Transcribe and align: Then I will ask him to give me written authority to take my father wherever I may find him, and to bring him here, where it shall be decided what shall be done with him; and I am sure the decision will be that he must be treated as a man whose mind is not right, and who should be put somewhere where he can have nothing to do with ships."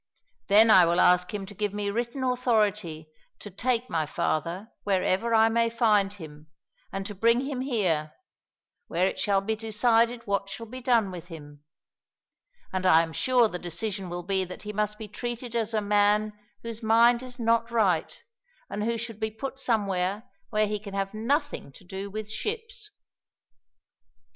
Then 0.47 0.71
I 0.71 0.83
will 0.87 0.99
ask 0.99 1.31
him 1.31 1.45
to 1.45 1.53
give 1.53 1.75
me 1.75 1.91
written 1.91 2.23
authority 2.23 3.07
to 3.37 3.51
take 3.51 3.87
my 3.87 4.07
father 4.07 4.69
wherever 4.83 5.35
I 5.35 5.47
may 5.47 5.69
find 5.69 6.11
him, 6.11 6.49
and 6.91 7.05
to 7.05 7.13
bring 7.13 7.41
him 7.41 7.61
here, 7.61 8.11
where 8.87 9.05
it 9.05 9.19
shall 9.19 9.41
be 9.41 9.55
decided 9.55 10.25
what 10.25 10.49
shall 10.49 10.65
be 10.65 10.81
done 10.81 11.11
with 11.11 11.27
him; 11.27 11.63
and 12.73 12.83
I 12.87 13.03
am 13.03 13.13
sure 13.13 13.47
the 13.47 13.59
decision 13.59 14.09
will 14.09 14.23
be 14.23 14.43
that 14.43 14.63
he 14.63 14.73
must 14.73 14.97
be 14.97 15.07
treated 15.07 15.55
as 15.55 15.71
a 15.71 15.81
man 15.81 16.33
whose 16.63 16.81
mind 16.81 17.21
is 17.21 17.37
not 17.37 17.69
right, 17.69 18.23
and 18.71 18.83
who 18.83 18.97
should 18.97 19.19
be 19.19 19.29
put 19.29 19.59
somewhere 19.59 20.23
where 20.49 20.65
he 20.65 20.79
can 20.79 20.95
have 20.95 21.13
nothing 21.13 21.71
to 21.73 21.83
do 21.83 22.09
with 22.09 22.27
ships." 22.27 22.89